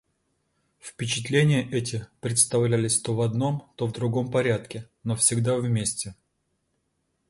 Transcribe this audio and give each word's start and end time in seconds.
Впечатления 0.79 1.69
эти 1.69 2.07
представлялись 2.21 2.99
то 2.99 3.13
в 3.13 3.21
одном, 3.21 3.69
то 3.75 3.85
в 3.85 3.91
другом 3.91 4.31
порядке, 4.31 4.89
но 5.03 5.15
всегда 5.15 5.55
вместе. 5.57 6.15